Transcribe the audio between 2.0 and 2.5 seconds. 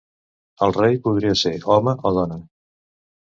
o dona.